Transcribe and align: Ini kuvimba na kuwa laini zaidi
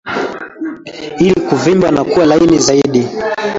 Ini 1.23 1.35
kuvimba 1.41 1.91
na 1.91 2.03
kuwa 2.03 2.25
laini 2.25 2.59
zaidi 2.59 3.07